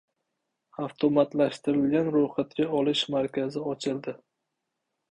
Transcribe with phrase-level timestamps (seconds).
[0.85, 4.21] Avtomatlashtirilgan ro‘yxatga olish markazi ochildi